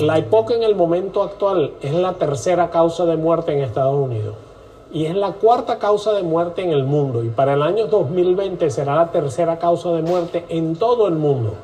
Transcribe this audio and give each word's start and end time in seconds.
La 0.00 0.16
EPOC 0.16 0.52
en 0.52 0.62
el 0.62 0.74
momento 0.74 1.22
actual 1.22 1.74
es 1.82 1.92
la 1.92 2.14
tercera 2.14 2.70
causa 2.70 3.04
de 3.04 3.18
muerte 3.18 3.52
en 3.52 3.62
Estados 3.62 3.94
Unidos 3.94 4.34
y 4.90 5.04
es 5.04 5.14
la 5.14 5.32
cuarta 5.32 5.78
causa 5.78 6.14
de 6.14 6.22
muerte 6.22 6.62
en 6.62 6.70
el 6.70 6.84
mundo 6.84 7.22
y 7.22 7.28
para 7.28 7.52
el 7.52 7.60
año 7.60 7.86
2020 7.86 8.70
será 8.70 8.96
la 8.96 9.12
tercera 9.12 9.58
causa 9.58 9.90
de 9.92 10.00
muerte 10.00 10.46
en 10.48 10.74
todo 10.76 11.06
el 11.06 11.16
mundo. 11.16 11.54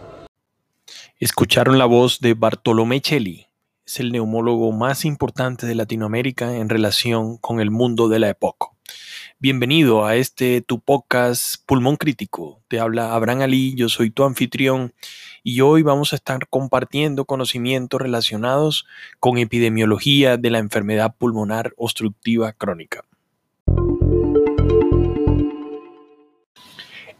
Escucharon 1.18 1.78
la 1.78 1.86
voz 1.86 2.20
de 2.20 2.34
Bartolomé 2.34 3.00
Cheli, 3.00 3.46
es 3.86 4.00
el 4.00 4.12
neumólogo 4.12 4.70
más 4.70 5.06
importante 5.06 5.66
de 5.66 5.74
Latinoamérica 5.74 6.56
en 6.56 6.68
relación 6.68 7.38
con 7.38 7.60
el 7.60 7.70
mundo 7.70 8.08
de 8.08 8.18
la 8.18 8.28
EPOC. 8.28 8.75
Bienvenido 9.38 10.06
a 10.06 10.16
este 10.16 10.62
tu 10.62 10.80
podcast 10.80 11.56
Pulmón 11.66 11.96
Crítico. 11.96 12.62
Te 12.68 12.80
habla 12.80 13.12
Abraham 13.12 13.42
Ali, 13.42 13.74
yo 13.74 13.90
soy 13.90 14.08
tu 14.08 14.24
anfitrión 14.24 14.94
y 15.42 15.60
hoy 15.60 15.82
vamos 15.82 16.14
a 16.14 16.16
estar 16.16 16.48
compartiendo 16.48 17.26
conocimientos 17.26 18.00
relacionados 18.00 18.86
con 19.20 19.36
epidemiología 19.36 20.38
de 20.38 20.48
la 20.48 20.58
enfermedad 20.58 21.14
pulmonar 21.18 21.74
obstructiva 21.76 22.54
crónica. 22.54 23.04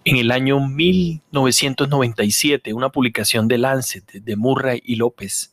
En 0.06 0.16
el 0.16 0.30
año 0.30 0.66
1997, 0.66 2.72
una 2.72 2.88
publicación 2.88 3.46
de 3.46 3.58
Lancet 3.58 4.10
de 4.10 4.36
Murray 4.36 4.80
y 4.82 4.96
López 4.96 5.52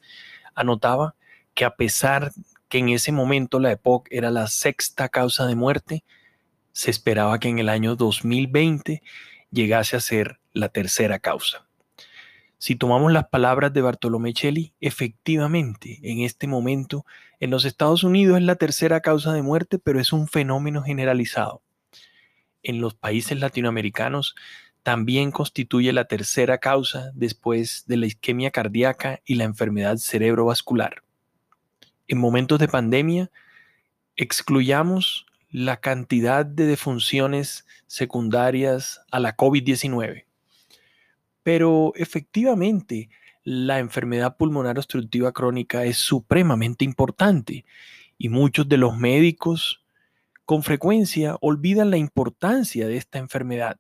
anotaba 0.56 1.16
que 1.56 1.66
a 1.66 1.76
pesar 1.76 2.32
que 2.70 2.78
en 2.78 2.88
ese 2.88 3.12
momento 3.12 3.59
la 3.59 3.73
EPOC 3.73 4.08
era 4.12 4.32
la 4.32 4.48
sexta 4.48 5.09
causa 5.09 5.45
de 5.45 5.56
muerte, 5.56 6.06
se 6.73 6.91
esperaba 6.91 7.40
que 7.40 7.48
en 7.48 7.59
el 7.59 7.70
año 7.70 7.95
2020 7.95 9.02
llegase 9.52 9.95
a 9.95 10.02
ser 10.02 10.40
la 10.52 10.70
tercera 10.70 11.20
causa. 11.20 11.66
Si 12.58 12.76
tomamos 12.76 13.12
las 13.12 13.27
palabras 13.27 13.73
de 13.73 13.81
Bartolomé 13.81 14.34
Cheli, 14.34 14.73
efectivamente, 14.80 16.00
en 16.02 16.22
este 16.22 16.48
momento, 16.48 17.06
en 17.39 17.52
los 17.52 17.66
Estados 17.66 18.03
Unidos 18.03 18.38
es 18.38 18.44
la 18.44 18.56
tercera 18.56 19.02
causa 19.02 19.33
de 19.33 19.42
muerte, 19.42 19.80
pero 19.80 20.00
es 20.00 20.14
un 20.14 20.28
fenómeno 20.28 20.81
generalizado. 20.81 21.61
En 22.64 22.80
los 22.80 22.94
países 22.94 23.39
latinoamericanos 23.39 24.36
también 24.81 25.31
constituye 25.31 25.92
la 25.94 26.05
tercera 26.05 26.58
causa 26.58 27.11
después 27.14 27.83
de 27.86 27.98
la 27.98 28.05
isquemia 28.05 28.52
cardíaca 28.52 29.22
y 29.26 29.36
la 29.36 29.44
enfermedad 29.44 29.98
cerebrovascular. 29.98 31.03
En 32.08 32.17
momentos 32.17 32.59
de 32.59 32.67
pandemia, 32.67 33.30
excluyamos 34.16 35.26
la 35.54 35.80
cantidad 35.80 36.46
de 36.46 36.66
defunciones 36.66 37.66
secundarias 37.88 39.00
a 39.09 39.22
la 39.22 39.38
COVID-19 39.38 40.26
pero 41.44 41.92
efectivamente, 41.95 43.10
la 43.44 43.80
enfermedad 43.80 44.38
pulmonar 44.38 44.78
obstructiva 44.78 45.34
crónica 45.34 45.84
es 45.84 45.98
supremamente 45.98 46.86
importante 46.86 47.66
y 48.18 48.30
muchos 48.30 48.68
de 48.70 48.78
los 48.78 48.98
médicos 48.98 49.84
con 50.45 50.64
frecuencia 50.64 51.38
olvidan 51.42 51.92
la 51.92 51.98
importancia 51.98 52.88
de 52.88 52.95
esta 52.95 53.20
enfermedad. 53.20 53.78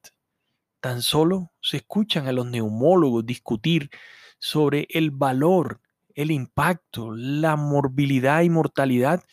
Tan 0.81 1.01
solo 1.01 1.51
se 1.61 1.77
escuchan 1.77 2.27
a 2.27 2.33
los 2.33 2.45
neumólogos 2.45 3.25
discutir 3.25 3.89
sobre 4.37 4.87
el 4.89 5.11
valor, 5.11 5.79
el 6.13 6.31
impacto, 6.31 7.15
la 7.15 7.55
morbilidad 7.55 8.41
y 8.41 8.49
mortalidad 8.49 9.23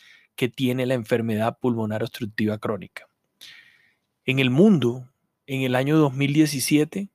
que 0.41 0.48
tiene 0.48 0.86
la 0.86 0.94
enfermedad 0.94 1.58
pulmonar 1.58 2.02
obstructiva 2.02 2.56
crónica. 2.56 3.06
En 4.24 4.38
el 4.38 4.48
mundo, 4.48 5.06
en 5.47 5.60
el 5.60 5.74
año 5.74 5.98
2017, 5.98 7.10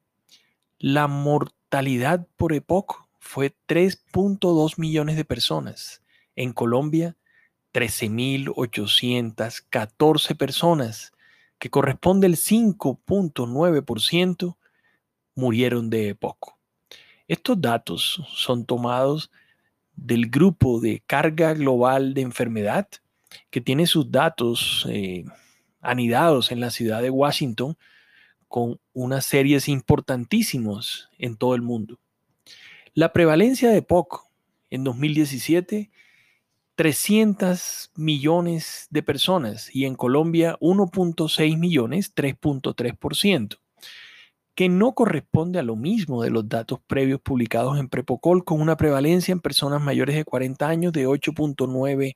la 0.78 1.08
mortalidad 1.08 2.28
por 2.36 2.54
EPOC 2.54 3.08
fue 3.18 3.56
3.2 3.68 4.78
millones 4.78 5.16
de 5.16 5.26
personas. 5.26 6.04
En 6.36 6.54
Colombia, 6.54 7.18
13.814 7.74 10.38
personas, 10.38 11.12
que 11.58 11.72
corresponde 11.72 12.28
al 12.28 12.36
5.9%, 12.36 14.56
murieron 15.34 15.90
de 15.90 16.10
EPOC. 16.10 16.56
Estos 17.28 17.60
datos 17.60 18.22
son 18.36 18.66
tomados 18.66 19.32
del 19.96 20.30
grupo 20.30 20.80
de 20.80 21.02
carga 21.08 21.56
global 21.56 22.14
de 22.14 22.22
enfermedad, 22.22 22.88
que 23.50 23.62
tiene 23.62 23.88
sus 23.88 24.12
datos 24.12 24.86
eh, 24.90 25.26
anidados 25.82 26.52
en 26.52 26.60
la 26.60 26.72
ciudad 26.72 27.02
de 27.02 27.10
Washington, 27.10 27.78
con 28.48 28.80
unas 28.94 29.26
series 29.26 29.68
importantísimos 29.68 31.10
en 31.18 31.36
todo 31.36 31.56
el 31.56 31.62
mundo. 31.62 32.00
La 32.94 33.12
prevalencia 33.12 33.70
de 33.70 33.82
POC 33.82 34.26
en 34.70 34.84
2017, 34.84 35.92
300 36.76 37.92
millones 37.96 38.88
de 38.90 39.04
personas 39.04 39.74
y 39.74 39.86
en 39.86 39.96
Colombia 39.96 40.58
1.6 40.60 41.58
millones, 41.58 42.14
3.3%, 42.16 43.58
que 44.56 44.70
no 44.70 44.94
corresponde 44.94 45.60
a 45.60 45.64
lo 45.64 45.76
mismo 45.76 46.24
de 46.24 46.30
los 46.30 46.48
datos 46.48 46.80
previos 46.88 47.20
publicados 47.20 47.78
en 47.80 47.90
Prepocol 47.90 48.46
con 48.46 48.62
una 48.62 48.78
prevalencia 48.78 49.32
en 49.32 49.42
personas 49.42 49.82
mayores 49.82 50.16
de 50.16 50.24
40 50.24 50.68
años 50.68 50.94
de 50.94 51.08
8.9%. 51.08 52.16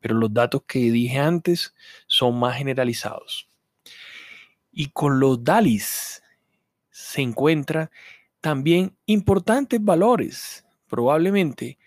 Pero 0.00 0.14
los 0.14 0.32
datos 0.32 0.62
que 0.66 0.78
dije 0.78 1.18
antes 1.18 1.74
son 2.06 2.38
más 2.38 2.56
generalizados. 2.56 3.48
Y 4.72 4.86
con 4.86 5.20
los 5.20 5.44
DALIs 5.44 6.22
se 6.90 7.22
encuentran 7.22 7.90
también 8.40 8.96
importantes 9.06 9.82
valores. 9.82 10.64
Probablemente 10.88 11.78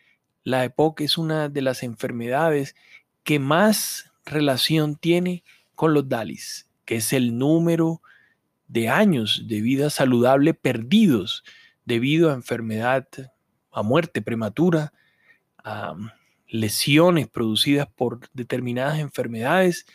la 0.43 0.63
EPOC 0.65 1.01
es 1.01 1.17
una 1.17 1.49
de 1.49 1.61
las 1.61 1.83
enfermedades 1.83 2.75
que 3.23 3.39
más 3.39 4.11
relación 4.25 4.95
tiene 4.95 5.43
con 5.75 5.93
los 5.93 6.07
DALIs, 6.07 6.69
que 6.85 6.97
es 6.97 7.13
el 7.13 7.37
número 7.37 8.01
de 8.67 8.89
años 8.89 9.45
de 9.47 9.61
vida 9.61 9.89
saludable 9.89 10.53
perdidos 10.53 11.43
debido 11.85 12.29
a 12.29 12.33
enfermedad, 12.33 13.07
a 13.71 13.81
muerte 13.81 14.21
prematura, 14.21 14.93
a 15.57 15.95
lesiones 16.53 17.27
producidas 17.27 17.87
por 17.87 18.29
determinadas 18.33 18.99
enfermedades 18.99 19.87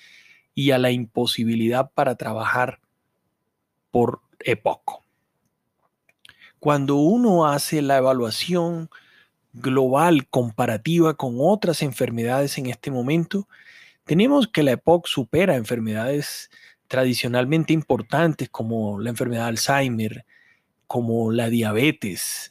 y 0.56 0.72
a 0.72 0.78
la 0.78 0.90
imposibilidad 0.90 1.92
para 1.92 2.16
trabajar 2.16 2.80
por 3.92 4.20
EPOC. 4.40 5.04
Cuando 6.58 6.96
uno 6.96 7.46
hace 7.46 7.80
la 7.80 7.98
evaluación 7.98 8.90
global 9.52 10.26
comparativa 10.26 11.14
con 11.14 11.36
otras 11.38 11.80
enfermedades 11.80 12.58
en 12.58 12.66
este 12.66 12.90
momento, 12.90 13.46
tenemos 14.02 14.48
que 14.48 14.64
la 14.64 14.72
EPOC 14.72 15.06
supera 15.06 15.54
enfermedades 15.54 16.50
tradicionalmente 16.88 17.72
importantes 17.72 18.48
como 18.48 18.98
la 18.98 19.10
enfermedad 19.10 19.44
de 19.44 19.50
Alzheimer, 19.50 20.26
como 20.88 21.30
la 21.30 21.50
diabetes, 21.50 22.50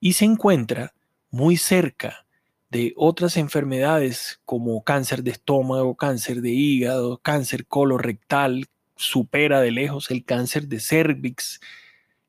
y 0.00 0.12
se 0.12 0.26
encuentra 0.26 0.92
muy 1.30 1.56
cerca 1.56 2.26
de 2.70 2.92
otras 2.96 3.36
enfermedades 3.36 4.40
como 4.44 4.82
cáncer 4.82 5.22
de 5.22 5.30
estómago, 5.30 5.96
cáncer 5.96 6.42
de 6.42 6.50
hígado, 6.50 7.18
cáncer 7.18 7.66
colorectal, 7.66 8.66
supera 8.96 9.60
de 9.60 9.70
lejos 9.70 10.10
el 10.10 10.24
cáncer 10.24 10.68
de 10.68 10.80
cervix, 10.80 11.60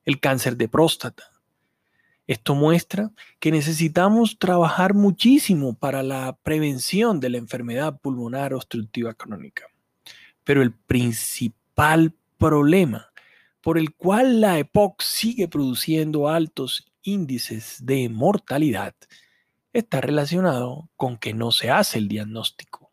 el 0.05 0.19
cáncer 0.19 0.55
de 0.55 0.69
próstata. 0.69 1.23
Esto 2.27 2.53
muestra 2.53 3.11
que 3.39 3.51
necesitamos 3.51 4.37
trabajar 4.37 4.93
muchísimo 4.93 5.73
para 5.73 6.03
la 6.03 6.37
prevención 6.43 7.19
de 7.19 7.29
la 7.29 7.37
enfermedad 7.39 7.99
pulmonar 7.99 8.53
obstructiva 8.53 9.15
crónica. 9.15 9.65
Pero 10.43 10.61
el 10.61 10.71
principal 10.71 12.13
problema 12.37 13.09
por 13.61 13.77
el 13.77 13.93
cual 13.93 14.41
la 14.41 14.59
EPOC 14.59 15.01
sigue 15.01 15.47
produciendo 15.47 16.29
altos 16.29 16.87
índices 17.01 17.77
de 17.81 18.07
mortalidad 18.09 18.93
está 19.73 20.01
relacionado 20.01 20.89
con 20.95 21.17
que 21.17 21.33
no 21.33 21.51
se 21.51 21.69
hace 21.69 21.99
el 21.99 22.07
diagnóstico. 22.07 22.91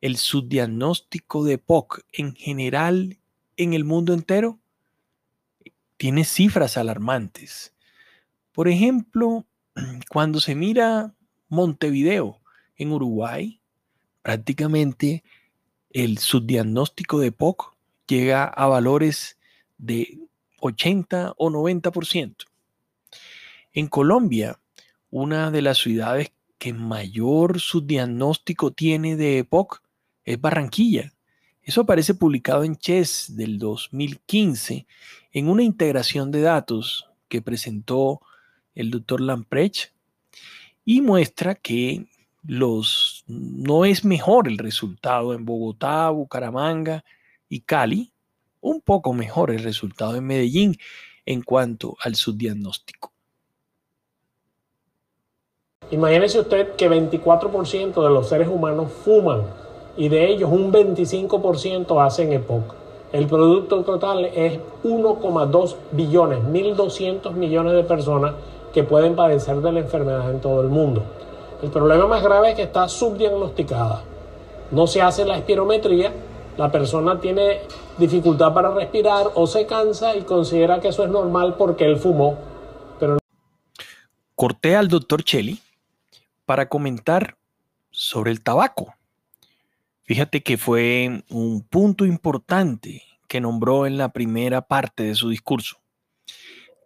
El 0.00 0.16
subdiagnóstico 0.16 1.44
de 1.44 1.58
POC 1.58 2.04
en 2.12 2.34
general 2.34 3.18
en 3.56 3.72
el 3.72 3.84
mundo 3.84 4.12
entero 4.12 4.58
tiene 5.96 6.24
cifras 6.24 6.76
alarmantes. 6.76 7.74
Por 8.52 8.68
ejemplo, 8.68 9.46
cuando 10.10 10.40
se 10.40 10.54
mira 10.54 11.14
Montevideo 11.48 12.40
en 12.76 12.92
Uruguay, 12.92 13.60
prácticamente 14.22 15.24
el 15.90 16.18
subdiagnóstico 16.18 17.18
de 17.20 17.32
POC 17.32 17.74
llega 18.06 18.44
a 18.44 18.66
valores 18.66 19.38
de 19.78 20.18
80 20.60 21.34
o 21.36 21.50
90%. 21.50 22.44
En 23.72 23.88
Colombia, 23.88 24.58
una 25.18 25.50
de 25.50 25.62
las 25.62 25.78
ciudades 25.78 26.30
que 26.58 26.74
mayor 26.74 27.58
subdiagnóstico 27.58 28.72
tiene 28.72 29.16
de 29.16 29.38
EPOC 29.38 29.80
es 30.26 30.38
Barranquilla. 30.38 31.14
Eso 31.62 31.80
aparece 31.80 32.12
publicado 32.12 32.64
en 32.64 32.76
CHES 32.76 33.34
del 33.34 33.58
2015 33.58 34.86
en 35.32 35.48
una 35.48 35.62
integración 35.62 36.30
de 36.30 36.42
datos 36.42 37.08
que 37.28 37.40
presentó 37.40 38.20
el 38.74 38.90
doctor 38.90 39.22
Lamprecht 39.22 39.92
y 40.84 41.00
muestra 41.00 41.54
que 41.54 42.04
los, 42.42 43.24
no 43.26 43.86
es 43.86 44.04
mejor 44.04 44.48
el 44.48 44.58
resultado 44.58 45.32
en 45.32 45.46
Bogotá, 45.46 46.10
Bucaramanga 46.10 47.06
y 47.48 47.60
Cali, 47.60 48.12
un 48.60 48.82
poco 48.82 49.14
mejor 49.14 49.50
el 49.50 49.62
resultado 49.62 50.14
en 50.16 50.26
Medellín 50.26 50.76
en 51.24 51.40
cuanto 51.40 51.96
al 52.02 52.16
subdiagnóstico. 52.16 53.15
Imagínese 55.90 56.40
usted 56.40 56.74
que 56.74 56.90
24% 56.90 58.02
de 58.02 58.10
los 58.10 58.28
seres 58.28 58.48
humanos 58.48 58.90
fuman 59.04 59.42
y 59.96 60.08
de 60.08 60.28
ellos 60.28 60.50
un 60.50 60.72
25% 60.72 62.04
hacen 62.04 62.32
EPOC. 62.32 62.74
El 63.12 63.28
producto 63.28 63.82
total 63.82 64.24
es 64.24 64.58
1,2 64.82 65.76
billones, 65.92 66.40
1.200 66.40 67.32
millones 67.32 67.74
de 67.74 67.84
personas 67.84 68.34
que 68.74 68.82
pueden 68.82 69.14
padecer 69.14 69.56
de 69.58 69.72
la 69.72 69.80
enfermedad 69.80 70.28
en 70.30 70.40
todo 70.40 70.60
el 70.60 70.68
mundo. 70.68 71.02
El 71.62 71.70
problema 71.70 72.06
más 72.08 72.22
grave 72.22 72.50
es 72.50 72.56
que 72.56 72.62
está 72.62 72.88
subdiagnosticada. 72.88 74.02
No 74.72 74.88
se 74.88 75.00
hace 75.00 75.24
la 75.24 75.38
espirometría, 75.38 76.12
la 76.58 76.72
persona 76.72 77.20
tiene 77.20 77.60
dificultad 77.96 78.52
para 78.52 78.74
respirar 78.74 79.28
o 79.34 79.46
se 79.46 79.66
cansa 79.66 80.16
y 80.16 80.22
considera 80.22 80.80
que 80.80 80.88
eso 80.88 81.04
es 81.04 81.10
normal 81.10 81.54
porque 81.56 81.84
él 81.84 81.96
fumó. 81.96 82.34
Pero... 82.98 83.18
Corté 84.34 84.74
al 84.74 84.88
doctor 84.88 85.22
Cheli 85.22 85.60
para 86.46 86.68
comentar 86.68 87.36
sobre 87.90 88.30
el 88.30 88.42
tabaco. 88.42 88.94
Fíjate 90.04 90.42
que 90.42 90.56
fue 90.56 91.24
un 91.28 91.62
punto 91.62 92.06
importante 92.06 93.02
que 93.28 93.40
nombró 93.40 93.86
en 93.86 93.98
la 93.98 94.12
primera 94.12 94.62
parte 94.62 95.02
de 95.02 95.16
su 95.16 95.28
discurso. 95.28 95.78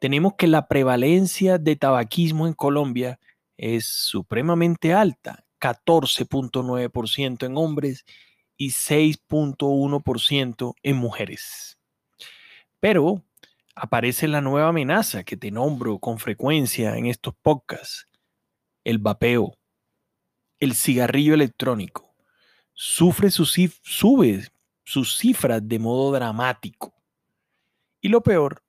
Tenemos 0.00 0.34
que 0.38 0.46
la 0.46 0.66
prevalencia 0.66 1.58
de 1.58 1.76
tabaquismo 1.76 2.46
en 2.46 2.54
Colombia 2.54 3.20
es 3.58 3.86
supremamente 3.86 4.94
alta, 4.94 5.44
14.9% 5.60 7.44
en 7.44 7.58
hombres 7.58 8.06
y 8.56 8.70
6.1% 8.70 10.74
en 10.82 10.96
mujeres. 10.96 11.78
Pero 12.80 13.22
aparece 13.74 14.28
la 14.28 14.40
nueva 14.40 14.68
amenaza 14.68 15.24
que 15.24 15.36
te 15.36 15.50
nombro 15.50 15.98
con 15.98 16.18
frecuencia 16.18 16.96
en 16.96 17.06
estos 17.06 17.34
podcasts, 17.34 18.08
el 18.90 18.98
vapeo, 18.98 19.56
el 20.58 20.74
cigarrillo 20.74 21.34
electrónico. 21.34 22.14
Sufre 22.72 23.30
su 23.30 23.46
sube 23.46 24.48
sus 24.84 25.16
cifras 25.16 25.66
de 25.66 25.78
modo 25.78 26.12
dramático. 26.12 26.92
Y 28.00 28.08
lo 28.08 28.22
peor, 28.22 28.64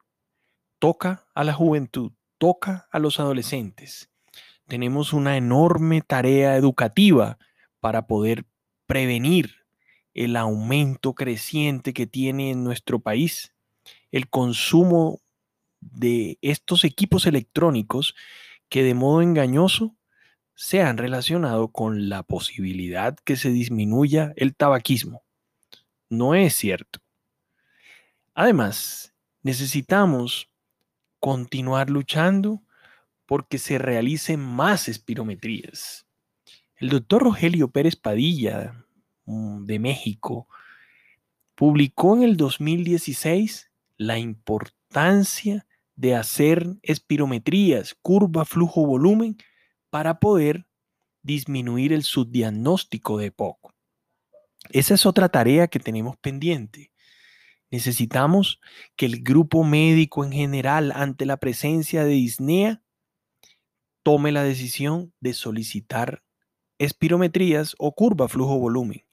toca 0.79 1.25
a 1.33 1.43
la 1.43 1.53
juventud, 1.53 2.11
toca 2.37 2.87
a 2.91 2.99
los 2.99 3.19
adolescentes. 3.19 4.09
Tenemos 4.67 5.13
una 5.13 5.37
enorme 5.37 6.01
tarea 6.01 6.55
educativa 6.55 7.37
para 7.79 8.05
poder 8.05 8.45
prevenir 8.85 9.55
el 10.13 10.35
aumento 10.35 11.13
creciente 11.13 11.93
que 11.93 12.05
tiene 12.05 12.51
en 12.51 12.63
nuestro 12.63 12.99
país 12.99 13.53
el 14.11 14.29
consumo 14.29 15.21
de 15.79 16.37
estos 16.41 16.83
equipos 16.83 17.25
electrónicos 17.25 18.15
que 18.69 18.83
de 18.83 18.93
modo 18.93 19.21
engañoso 19.21 19.95
se 20.61 20.83
han 20.83 20.99
relacionado 20.99 21.69
con 21.69 22.07
la 22.07 22.21
posibilidad 22.21 23.17
que 23.23 23.35
se 23.35 23.49
disminuya 23.49 24.31
el 24.35 24.55
tabaquismo. 24.55 25.23
No 26.07 26.35
es 26.35 26.55
cierto. 26.55 26.99
Además, 28.35 29.11
necesitamos 29.41 30.51
continuar 31.19 31.89
luchando 31.89 32.61
porque 33.25 33.57
se 33.57 33.79
realicen 33.79 34.39
más 34.39 34.87
espirometrías. 34.87 36.05
El 36.75 36.89
doctor 36.89 37.23
Rogelio 37.23 37.71
Pérez 37.71 37.95
Padilla, 37.95 38.85
mm, 39.25 39.65
de 39.65 39.79
México, 39.79 40.47
publicó 41.55 42.15
en 42.15 42.21
el 42.21 42.37
2016 42.37 43.71
la 43.97 44.19
importancia 44.19 45.65
de 45.95 46.13
hacer 46.13 46.67
espirometrías, 46.83 47.95
curva, 47.99 48.45
flujo, 48.45 48.85
volumen, 48.85 49.37
para 49.91 50.19
poder 50.19 50.65
disminuir 51.21 51.93
el 51.93 52.01
subdiagnóstico 52.01 53.19
de 53.19 53.31
poco. 53.31 53.75
Esa 54.69 54.95
es 54.95 55.05
otra 55.05 55.29
tarea 55.29 55.67
que 55.67 55.79
tenemos 55.79 56.17
pendiente. 56.17 56.91
Necesitamos 57.69 58.59
que 58.95 59.05
el 59.05 59.21
grupo 59.21 59.63
médico 59.63 60.25
en 60.25 60.31
general, 60.31 60.91
ante 60.95 61.25
la 61.25 61.37
presencia 61.37 62.03
de 62.03 62.11
disnea, 62.11 62.81
tome 64.01 64.31
la 64.31 64.43
decisión 64.43 65.13
de 65.19 65.33
solicitar 65.33 66.23
espirometrías 66.79 67.75
o 67.77 67.93
curva 67.93 68.27
flujo-volumen. 68.27 69.05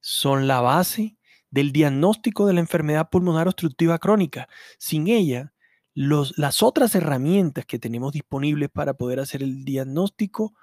Son 0.00 0.46
la 0.46 0.60
base 0.60 1.16
del 1.50 1.72
diagnóstico 1.72 2.46
de 2.46 2.54
la 2.54 2.60
enfermedad 2.60 3.10
pulmonar 3.10 3.48
obstructiva 3.48 3.98
crónica. 3.98 4.48
Sin 4.78 5.08
ella, 5.08 5.52
las 5.96 6.62
otras 6.62 6.94
herramientas 6.94 7.64
que 7.64 7.78
tenemos 7.78 8.12
disponibles 8.12 8.68
para 8.68 8.94
poder 8.94 9.18
hacer 9.18 9.42
el 9.42 9.64
diagnóstico 9.64 10.54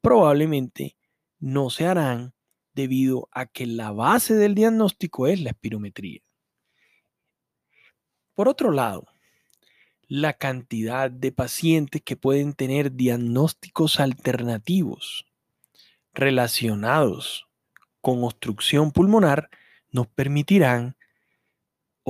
probablemente 0.00 0.96
no 1.38 1.70
se 1.70 1.86
harán 1.86 2.34
debido 2.74 3.28
a 3.30 3.46
que 3.46 3.66
la 3.66 3.92
base 3.92 4.34
del 4.34 4.56
diagnóstico 4.56 5.28
es 5.28 5.40
la 5.40 5.50
espirometría. 5.50 6.22
Por 8.34 8.48
otro 8.48 8.72
lado, 8.72 9.06
la 10.08 10.32
cantidad 10.32 11.08
de 11.08 11.30
pacientes 11.30 12.02
que 12.02 12.16
pueden 12.16 12.52
tener 12.52 12.92
diagnósticos 12.92 14.00
alternativos 14.00 15.24
relacionados 16.12 17.46
con 18.00 18.24
obstrucción 18.24 18.90
pulmonar 18.90 19.50
nos 19.92 20.08
permitirán 20.08 20.96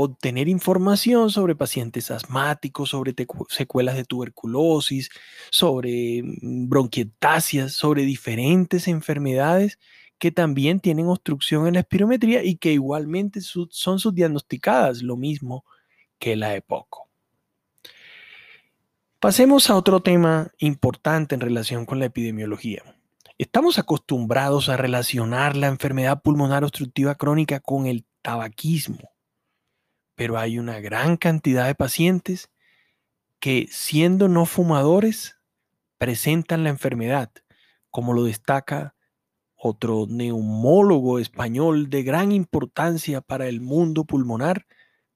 obtener 0.02 0.48
información 0.48 1.30
sobre 1.30 1.54
pacientes 1.54 2.10
asmáticos, 2.10 2.90
sobre 2.90 3.14
secuelas 3.48 3.96
de 3.96 4.04
tuberculosis, 4.04 5.10
sobre 5.50 6.22
mm, 6.22 6.68
bronquiectasias, 6.68 7.72
sobre 7.72 8.02
diferentes 8.04 8.88
enfermedades 8.88 9.78
que 10.18 10.30
también 10.30 10.80
tienen 10.80 11.06
obstrucción 11.06 11.66
en 11.66 11.74
la 11.74 11.80
espirometría 11.80 12.44
y 12.44 12.56
que 12.56 12.72
igualmente 12.72 13.40
son 13.40 13.98
subdiagnosticadas, 13.98 15.02
lo 15.02 15.16
mismo 15.16 15.64
que 16.18 16.36
la 16.36 16.54
EPOC. 16.54 17.08
Pasemos 19.18 19.68
a 19.70 19.76
otro 19.76 20.00
tema 20.00 20.50
importante 20.58 21.34
en 21.34 21.40
relación 21.40 21.86
con 21.86 21.98
la 21.98 22.06
epidemiología. 22.06 22.82
Estamos 23.38 23.78
acostumbrados 23.78 24.68
a 24.68 24.76
relacionar 24.76 25.56
la 25.56 25.68
enfermedad 25.68 26.22
pulmonar 26.22 26.64
obstructiva 26.64 27.14
crónica 27.14 27.60
con 27.60 27.86
el 27.86 28.04
tabaquismo, 28.20 29.10
pero 30.20 30.36
hay 30.36 30.58
una 30.58 30.80
gran 30.80 31.16
cantidad 31.16 31.66
de 31.66 31.74
pacientes 31.74 32.50
que 33.38 33.68
siendo 33.70 34.28
no 34.28 34.44
fumadores 34.44 35.38
presentan 35.96 36.62
la 36.62 36.68
enfermedad, 36.68 37.30
como 37.88 38.12
lo 38.12 38.24
destaca 38.24 38.94
otro 39.56 40.04
neumólogo 40.06 41.20
español 41.20 41.88
de 41.88 42.02
gran 42.02 42.32
importancia 42.32 43.22
para 43.22 43.48
el 43.48 43.62
mundo 43.62 44.04
pulmonar, 44.04 44.66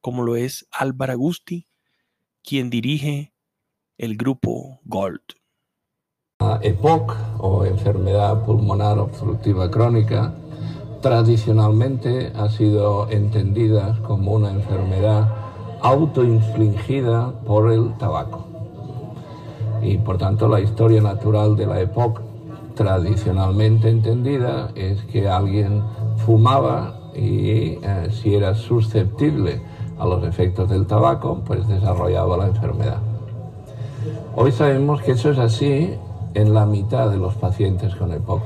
como 0.01 0.23
lo 0.23 0.37
es 0.37 0.67
Álvaro 0.71 1.13
Agusti, 1.13 1.69
quien 2.43 2.71
dirige 2.71 3.35
el 3.99 4.17
grupo 4.17 4.81
Gold. 4.85 5.21
EPOC 6.63 7.15
o 7.41 7.67
enfermedad 7.67 8.43
pulmonar 8.47 8.99
obstructiva 8.99 9.71
crónica 9.71 10.35
tradicionalmente 11.05 12.33
ha 12.35 12.49
sido 12.49 13.11
entendida 13.11 13.99
como 14.07 14.33
una 14.33 14.51
enfermedad 14.51 15.29
autoinfligida 15.83 17.31
por 17.45 17.71
el 17.71 17.93
tabaco. 17.99 18.47
Y 19.83 19.99
por 19.99 20.17
tanto 20.17 20.49
la 20.49 20.61
historia 20.61 21.03
natural 21.03 21.57
de 21.57 21.67
la 21.67 21.79
EPOC 21.83 22.23
tradicionalmente 22.75 23.91
entendida 23.91 24.71
es 24.77 25.03
que 25.03 25.29
alguien 25.29 25.83
fumaba 26.25 26.95
y 27.15 27.79
eh, 27.83 28.09
si 28.11 28.35
era 28.35 28.55
susceptible 28.55 29.61
a 29.99 30.07
los 30.07 30.25
efectos 30.25 30.71
del 30.71 30.87
tabaco, 30.87 31.43
pues 31.47 31.69
desarrollaba 31.69 32.39
la 32.39 32.47
enfermedad. 32.47 33.01
Hoy 34.35 34.53
sabemos 34.53 35.03
que 35.03 35.13
eso 35.13 35.31
es 35.33 35.39
así 35.39 35.99
en 36.33 36.55
la 36.55 36.65
mitad 36.65 37.11
de 37.11 37.19
los 37.19 37.35
pacientes 37.35 37.95
con 37.95 38.11
EPOC, 38.11 38.41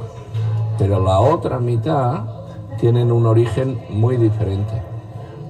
pero 0.76 1.00
la 1.00 1.20
otra 1.20 1.60
mitad 1.60 2.37
tienen 2.80 3.10
un 3.10 3.26
origen 3.26 3.80
muy 3.90 4.16
diferente, 4.16 4.82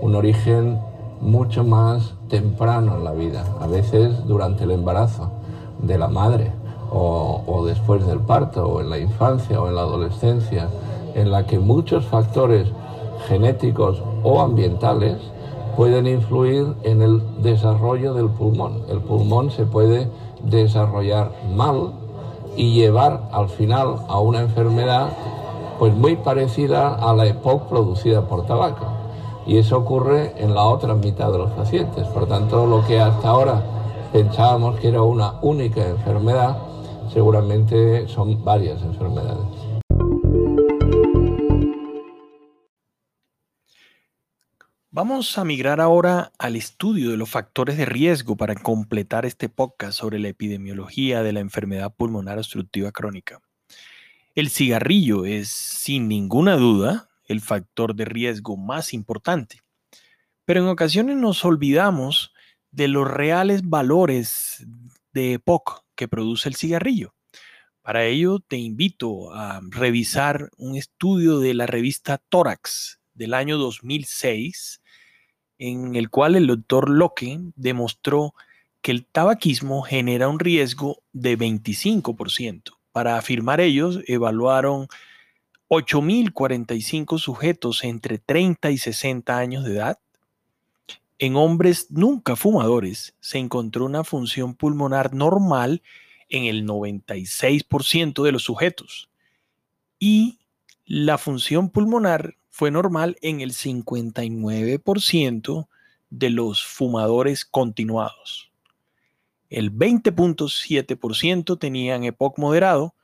un 0.00 0.14
origen 0.14 0.78
mucho 1.20 1.64
más 1.64 2.14
temprano 2.28 2.96
en 2.96 3.04
la 3.04 3.12
vida, 3.12 3.44
a 3.60 3.66
veces 3.66 4.26
durante 4.26 4.64
el 4.64 4.70
embarazo 4.70 5.30
de 5.82 5.98
la 5.98 6.08
madre 6.08 6.52
o, 6.90 7.64
después 7.66 8.06
del 8.06 8.20
parto, 8.20 8.66
o 8.66 8.80
en 8.80 8.88
la 8.88 8.98
infancia 8.98 9.60
o 9.60 9.68
en 9.68 9.74
la 9.74 9.82
adolescencia, 9.82 10.68
en 11.14 11.30
la 11.30 11.46
que 11.46 11.58
muchos 11.58 12.06
factores 12.06 12.68
genéticos 13.26 14.02
o 14.22 14.40
ambientales 14.40 15.18
pueden 15.76 16.06
influir 16.06 16.74
en 16.82 17.02
el 17.02 17.22
desarrollo 17.42 18.14
del 18.14 18.28
pulmón. 18.28 18.82
El 18.88 19.00
pulmón 19.00 19.50
se 19.50 19.64
puede 19.64 20.08
desarrollar 20.42 21.32
mal 21.54 21.92
y 22.56 22.74
llevar 22.74 23.28
al 23.32 23.48
final 23.48 23.96
a 24.08 24.18
una 24.18 24.40
enfermedad 24.40 25.10
pues 25.78 25.94
muy 25.94 26.16
parecida 26.16 26.94
a 26.94 27.14
la 27.14 27.26
EPOC 27.26 27.68
producida 27.68 28.26
por 28.26 28.46
tabaco. 28.46 28.86
Y 29.46 29.56
eso 29.58 29.78
ocurre 29.78 30.34
en 30.36 30.54
la 30.54 30.64
otra 30.64 30.94
mitad 30.94 31.32
de 31.32 31.38
los 31.38 31.50
pacientes. 31.52 32.06
Por 32.08 32.26
tanto, 32.26 32.66
lo 32.66 32.84
que 32.86 33.00
hasta 33.00 33.28
ahora 33.28 33.62
pensábamos 34.12 34.78
que 34.80 34.88
era 34.88 35.02
una 35.02 35.34
única 35.42 35.86
enfermedad, 35.86 36.58
seguramente 37.12 38.06
son 38.08 38.44
varias 38.44 38.82
enfermedades. 38.82 39.46
Vamos 44.90 45.38
a 45.38 45.44
migrar 45.44 45.80
ahora 45.80 46.32
al 46.38 46.56
estudio 46.56 47.10
de 47.10 47.16
los 47.16 47.30
factores 47.30 47.76
de 47.76 47.84
riesgo 47.84 48.36
para 48.36 48.56
completar 48.56 49.26
este 49.26 49.48
podcast 49.48 49.96
sobre 49.96 50.18
la 50.18 50.28
epidemiología 50.28 51.22
de 51.22 51.32
la 51.32 51.40
enfermedad 51.40 51.94
pulmonar 51.94 52.38
obstructiva 52.38 52.90
crónica. 52.90 53.40
El 54.38 54.50
cigarrillo 54.50 55.24
es, 55.24 55.48
sin 55.48 56.06
ninguna 56.06 56.54
duda, 56.54 57.10
el 57.24 57.40
factor 57.40 57.96
de 57.96 58.04
riesgo 58.04 58.56
más 58.56 58.94
importante, 58.94 59.62
pero 60.44 60.60
en 60.60 60.68
ocasiones 60.68 61.16
nos 61.16 61.44
olvidamos 61.44 62.32
de 62.70 62.86
los 62.86 63.10
reales 63.10 63.68
valores 63.68 64.64
de 65.12 65.32
EPOC 65.32 65.82
que 65.96 66.06
produce 66.06 66.48
el 66.48 66.54
cigarrillo. 66.54 67.16
Para 67.82 68.04
ello 68.04 68.38
te 68.38 68.58
invito 68.58 69.34
a 69.34 69.60
revisar 69.70 70.50
un 70.56 70.76
estudio 70.76 71.40
de 71.40 71.54
la 71.54 71.66
revista 71.66 72.18
Tórax 72.18 73.00
del 73.14 73.34
año 73.34 73.58
2006 73.58 74.80
en 75.58 75.96
el 75.96 76.10
cual 76.10 76.36
el 76.36 76.46
doctor 76.46 76.90
Locke 76.90 77.40
demostró 77.56 78.34
que 78.82 78.92
el 78.92 79.04
tabaquismo 79.04 79.82
genera 79.82 80.28
un 80.28 80.38
riesgo 80.38 81.02
de 81.12 81.36
25%. 81.36 82.77
Para 82.98 83.16
afirmar 83.16 83.60
ellos, 83.60 84.00
evaluaron 84.08 84.88
8.045 85.68 87.20
sujetos 87.20 87.84
entre 87.84 88.18
30 88.18 88.72
y 88.72 88.78
60 88.78 89.38
años 89.38 89.62
de 89.62 89.76
edad. 89.76 90.00
En 91.20 91.36
hombres 91.36 91.92
nunca 91.92 92.34
fumadores 92.34 93.14
se 93.20 93.38
encontró 93.38 93.84
una 93.84 94.02
función 94.02 94.56
pulmonar 94.56 95.14
normal 95.14 95.84
en 96.28 96.46
el 96.46 96.66
96% 96.66 98.24
de 98.24 98.32
los 98.32 98.42
sujetos 98.42 99.08
y 100.00 100.40
la 100.84 101.18
función 101.18 101.70
pulmonar 101.70 102.34
fue 102.48 102.72
normal 102.72 103.16
en 103.22 103.42
el 103.42 103.52
59% 103.52 105.68
de 106.10 106.30
los 106.30 106.64
fumadores 106.64 107.44
continuados. 107.44 108.47
El 109.48 109.72
20.7% 109.72 111.58
tenían 111.58 112.04
EPOC 112.04 112.38
moderado 112.38 112.94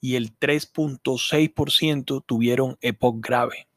y 0.00 0.16
el 0.16 0.36
3.6% 0.38 2.24
tuvieron 2.26 2.76
EPOC 2.80 3.24
grave. 3.24 3.68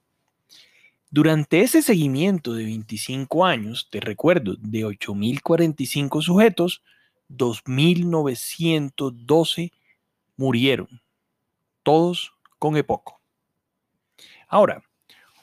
Durante 1.09 1.61
ese 1.61 1.83
seguimiento 1.83 2.53
de 2.53 2.63
25 2.63 3.45
años, 3.45 3.89
te 3.91 3.99
recuerdo, 3.99 4.55
de 4.57 4.85
8.045 4.85 6.21
sujetos, 6.23 6.81
2.912 7.29 9.71
murieron, 10.37 11.01
todos 11.83 12.33
con 12.57 12.77
EPOC. 12.77 13.19
Ahora, 14.47 14.83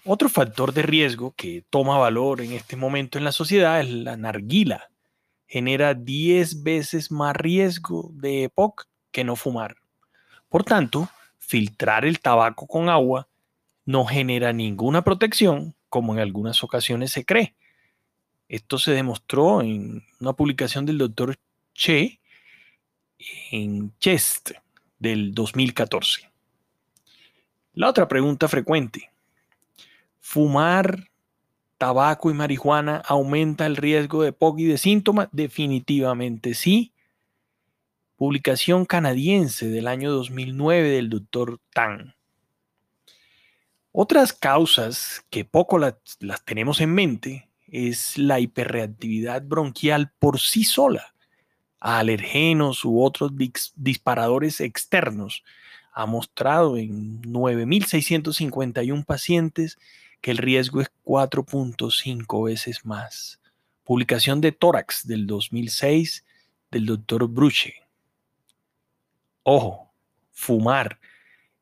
otro 0.04 0.28
factor 0.28 0.72
de 0.72 0.82
riesgo 0.82 1.34
que 1.37 1.62
toma 1.68 1.99
valor 1.99 2.40
en 2.40 2.52
este 2.52 2.75
momento 2.75 3.18
en 3.18 3.25
la 3.25 3.32
sociedad 3.32 3.80
es 3.80 3.90
la 3.90 4.16
narguila. 4.16 4.90
Genera 5.50 5.95
10 5.95 6.62
veces 6.62 7.11
más 7.11 7.35
riesgo 7.35 8.12
de 8.14 8.45
EPOC 8.45 8.87
que 9.11 9.25
no 9.25 9.35
fumar. 9.35 9.78
Por 10.49 10.62
tanto, 10.62 11.11
filtrar 11.38 12.04
el 12.04 12.21
tabaco 12.21 12.69
con 12.69 12.88
agua 12.88 13.26
no 13.85 14.07
genera 14.07 14.52
ninguna 14.52 15.02
protección, 15.02 15.75
como 15.88 16.14
en 16.14 16.21
algunas 16.21 16.62
ocasiones 16.62 17.11
se 17.11 17.25
cree. 17.25 17.57
Esto 18.49 18.78
se 18.78 18.92
demostró 18.92 19.61
en 19.61 20.04
una 20.21 20.35
publicación 20.35 20.87
del 20.87 20.99
doctor 20.99 21.37
Che 21.75 22.21
en 23.50 23.92
Chest 23.99 24.52
del 25.00 25.35
2014. 25.35 26.30
La 27.73 27.88
otra 27.88 28.07
pregunta 28.07 28.47
frecuente, 28.47 29.11
¿Fumar 30.21 31.10
tabaco 31.80 32.30
y 32.30 32.34
marihuana 32.34 32.99
aumenta 33.06 33.64
el 33.64 33.75
riesgo 33.75 34.22
de 34.22 34.34
POC 34.34 34.58
y 34.58 34.64
de 34.64 34.76
síntomas? 34.76 35.28
Definitivamente 35.32 36.52
sí. 36.52 36.92
Publicación 38.16 38.84
canadiense 38.84 39.66
del 39.70 39.88
año 39.88 40.12
2009 40.12 40.90
del 40.90 41.08
doctor 41.08 41.58
Tang. 41.72 42.12
Otras 43.92 44.34
causas 44.34 45.25
que 45.30 45.46
poco 45.46 45.78
las, 45.78 45.94
las 46.18 46.44
tenemos 46.44 46.82
en 46.82 46.92
mente 46.92 47.49
es 47.66 48.18
la 48.18 48.40
hiperreactividad 48.40 49.40
bronquial 49.40 50.12
por 50.18 50.38
sí 50.38 50.64
sola 50.64 51.14
a 51.80 51.99
alergenos 51.99 52.84
u 52.84 53.02
otros 53.02 53.32
disparadores 53.75 54.60
externos. 54.60 55.44
Ha 55.94 56.04
mostrado 56.04 56.76
en 56.76 57.22
9.651 57.22 59.02
pacientes 59.06 59.78
que 60.20 60.30
el 60.30 60.38
riesgo 60.38 60.80
es 60.80 60.90
4.5 61.04 62.44
veces 62.44 62.84
más. 62.84 63.40
Publicación 63.84 64.40
de 64.40 64.52
Tórax 64.52 65.06
del 65.06 65.26
2006 65.26 66.24
del 66.70 66.86
doctor 66.86 67.28
Bruche. 67.28 67.74
Ojo, 69.42 69.90
fumar 70.32 71.00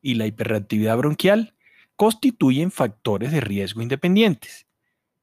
y 0.03 0.15
la 0.15 0.27
hiperreactividad 0.27 0.97
bronquial 0.97 1.55
constituyen 1.97 2.71
factores 2.71 3.33
de 3.33 3.41
riesgo 3.41 3.83
independientes. 3.83 4.67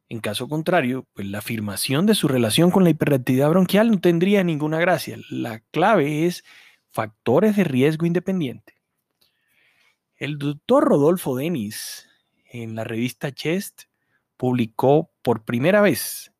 En 0.07 0.19
caso 0.19 0.47
contrario, 0.47 1.07
pues 1.13 1.27
la 1.27 1.39
afirmación 1.39 2.05
de 2.05 2.15
su 2.15 2.27
relación 2.27 2.69
con 2.69 2.83
la 2.83 2.91
hiperreactividad 2.91 3.49
bronquial 3.49 3.89
no 3.89 3.99
tendría 3.99 4.43
ninguna 4.43 4.79
gracia. 4.79 5.17
La 5.29 5.59
clave 5.71 6.25
es 6.25 6.43
factores 6.91 7.55
de 7.55 7.63
riesgo 7.63 8.05
independiente. 8.05 8.75
El 10.15 10.37
doctor 10.37 10.85
Rodolfo 10.85 11.35
Denis 11.35 12.07
en 12.63 12.75
la 12.75 12.83
revista 12.83 13.31
Chest 13.31 13.83
publicó 14.37 15.11
por 15.21 15.43
primera 15.45 15.81
vez 15.81 16.33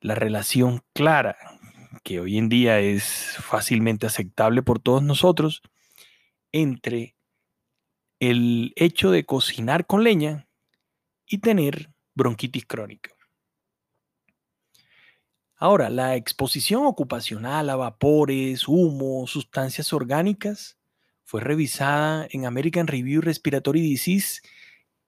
la 0.00 0.14
relación 0.14 0.82
clara, 0.92 1.36
que 2.02 2.20
hoy 2.20 2.38
en 2.38 2.48
día 2.48 2.80
es 2.80 3.36
fácilmente 3.40 4.06
aceptable 4.06 4.62
por 4.62 4.80
todos 4.80 5.02
nosotros, 5.02 5.62
entre 6.52 7.16
el 8.18 8.72
hecho 8.76 9.10
de 9.10 9.24
cocinar 9.24 9.86
con 9.86 10.04
leña 10.04 10.48
y 11.26 11.38
tener 11.38 11.90
bronquitis 12.14 12.66
crónica. 12.66 13.10
Ahora, 15.56 15.90
la 15.90 16.16
exposición 16.16 16.86
ocupacional 16.86 17.68
a 17.68 17.76
vapores, 17.76 18.66
humo, 18.66 19.26
sustancias 19.26 19.92
orgánicas 19.92 20.78
fue 21.24 21.42
revisada 21.42 22.26
en 22.30 22.46
American 22.46 22.86
Review 22.86 23.20
Respiratory 23.20 23.82
Disease 23.82 24.40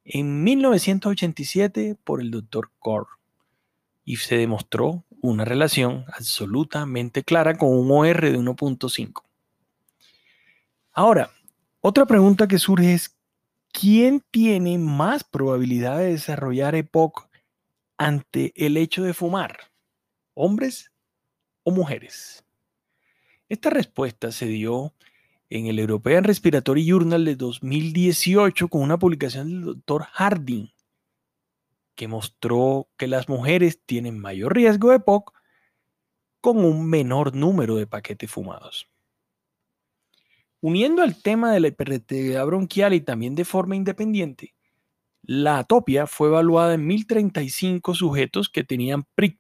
en 0.05 0.43
1987 0.43 1.97
por 2.03 2.21
el 2.21 2.31
doctor 2.31 2.71
Core 2.79 3.09
y 4.05 4.17
se 4.17 4.37
demostró 4.37 5.05
una 5.21 5.45
relación 5.45 6.05
absolutamente 6.13 7.23
clara 7.23 7.57
con 7.57 7.71
un 7.71 7.91
OR 7.91 8.21
de 8.21 8.39
1.5. 8.39 9.23
Ahora, 10.93 11.31
otra 11.81 12.07
pregunta 12.07 12.49
que 12.49 12.59
surge 12.59 12.95
es, 12.95 13.17
¿quién 13.73 14.23
tiene 14.31 14.79
más 14.79 15.25
probabilidad 15.25 15.99
de 15.99 16.13
desarrollar 16.13 16.75
EPOC 16.75 17.29
ante 17.97 18.53
el 18.57 18.77
hecho 18.77 19.03
de 19.03 19.15
fumar? 19.15 19.71
¿Hombres 20.35 20.91
o 21.63 21.71
mujeres? 21.71 22.45
Esta 23.49 23.71
respuesta 23.71 24.33
se 24.33 24.47
dio 24.47 24.93
en 25.55 25.67
el 25.67 25.79
European 25.79 26.25
Respiratory 26.25 26.87
Journal 26.87 27.27
de 27.27 27.37
2018 27.37 28.69
con 28.69 28.81
una 28.81 28.99
publicación 28.99 29.51
del 29.51 29.65
doctor 29.65 30.05
Harding, 30.13 30.71
que 31.95 32.09
mostró 32.09 32.89
que 32.97 33.07
las 33.07 33.29
mujeres 33.29 33.79
tienen 33.85 34.19
mayor 34.19 34.55
riesgo 34.55 34.93
de 34.93 35.01
POC 35.01 35.31
con 36.41 36.65
un 36.65 36.89
menor 36.89 37.37
número 37.37 37.77
de 37.77 37.87
paquetes 37.87 38.31
fumados. 38.31 38.89
Uniendo 40.63 41.03
al 41.03 41.21
tema 41.21 41.53
de 41.53 41.61
la 41.61 41.69
hiperreactividad 41.69 42.47
bronquial 42.47 42.95
y 42.95 43.03
también 43.03 43.35
de 43.35 43.45
forma 43.45 43.77
independiente, 43.77 44.55
la 45.21 45.59
atopia 45.59 46.07
fue 46.07 46.29
evaluada 46.29 46.75
en 46.75 46.87
1035 46.87 47.95
sujetos 47.95 48.49
que 48.49 48.65
tenían 48.65 49.05
prick 49.15 49.39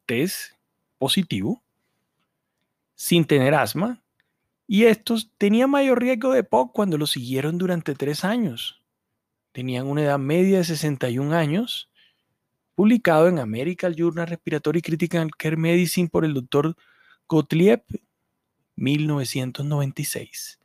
positivo, 0.98 1.62
sin 2.94 3.24
tener 3.24 3.54
asma, 3.54 4.01
y 4.72 4.86
estos 4.86 5.30
tenían 5.36 5.68
mayor 5.68 6.00
riesgo 6.00 6.32
de 6.32 6.44
POC 6.44 6.72
cuando 6.72 6.96
los 6.96 7.10
siguieron 7.10 7.58
durante 7.58 7.94
tres 7.94 8.24
años. 8.24 8.82
Tenían 9.52 9.86
una 9.86 10.00
edad 10.00 10.18
media 10.18 10.56
de 10.56 10.64
61 10.64 11.34
años, 11.34 11.90
publicado 12.74 13.28
en 13.28 13.38
American 13.38 13.94
Journal 13.94 14.26
Respiratory 14.26 14.80
Critical 14.80 15.30
Care 15.36 15.58
Medicine 15.58 16.08
por 16.08 16.24
el 16.24 16.32
doctor 16.32 16.74
Gottlieb, 17.28 17.82
1996. 18.76 20.58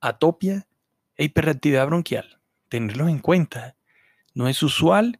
atopia 0.00 0.68
e 1.16 1.24
hiperactividad 1.24 1.88
bronquial. 1.88 2.40
Tenerlos 2.68 3.08
en 3.08 3.18
cuenta. 3.18 3.74
No 4.34 4.46
es 4.46 4.62
usual 4.62 5.18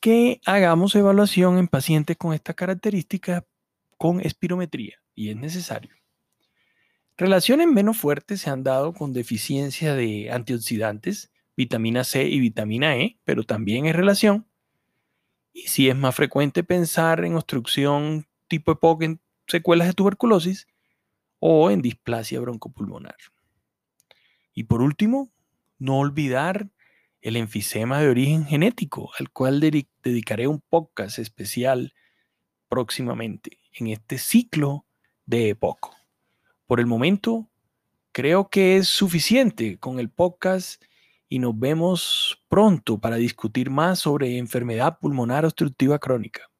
que 0.00 0.40
hagamos 0.46 0.94
evaluación 0.94 1.58
en 1.58 1.68
pacientes 1.68 2.16
con 2.16 2.32
estas 2.32 2.54
características 2.54 3.44
con 3.98 4.22
espirometría 4.22 5.02
y 5.14 5.28
es 5.28 5.36
necesario. 5.36 5.94
Relaciones 7.18 7.66
menos 7.66 7.96
fuertes 7.96 8.42
se 8.42 8.50
han 8.50 8.62
dado 8.62 8.92
con 8.92 9.14
deficiencia 9.14 9.94
de 9.94 10.30
antioxidantes, 10.30 11.32
vitamina 11.56 12.04
C 12.04 12.24
y 12.24 12.40
vitamina 12.40 12.96
E, 12.98 13.18
pero 13.24 13.44
también 13.44 13.86
es 13.86 13.96
relación. 13.96 14.46
Y 15.54 15.68
si 15.68 15.88
es 15.88 15.96
más 15.96 16.14
frecuente 16.14 16.62
pensar 16.62 17.24
en 17.24 17.36
obstrucción 17.36 18.26
tipo 18.48 18.72
EPOC 18.72 19.02
en 19.02 19.20
secuelas 19.46 19.88
de 19.88 19.94
tuberculosis 19.94 20.66
o 21.38 21.70
en 21.70 21.80
displasia 21.80 22.38
broncopulmonar. 22.40 23.16
Y 24.52 24.64
por 24.64 24.82
último, 24.82 25.30
no 25.78 25.98
olvidar 25.98 26.68
el 27.22 27.36
enfisema 27.36 27.98
de 28.00 28.08
origen 28.08 28.44
genético, 28.44 29.10
al 29.18 29.30
cual 29.30 29.60
dedicaré 29.60 30.48
un 30.48 30.60
podcast 30.60 31.18
especial 31.18 31.94
próximamente 32.68 33.58
en 33.72 33.86
este 33.86 34.18
ciclo 34.18 34.84
de 35.24 35.50
EPOC. 35.50 35.95
Por 36.66 36.80
el 36.80 36.86
momento, 36.86 37.48
creo 38.10 38.48
que 38.48 38.76
es 38.76 38.88
suficiente 38.88 39.78
con 39.78 40.00
el 40.00 40.10
podcast 40.10 40.82
y 41.28 41.38
nos 41.38 41.56
vemos 41.58 42.42
pronto 42.48 42.98
para 42.98 43.16
discutir 43.16 43.70
más 43.70 44.00
sobre 44.00 44.38
enfermedad 44.38 44.98
pulmonar 44.98 45.44
obstructiva 45.44 45.98
crónica. 46.00 46.50